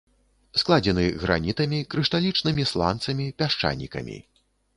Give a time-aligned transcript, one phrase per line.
[0.61, 4.19] Складзены гранітамі, крышталічнымі сланцамі, пясчанікамі.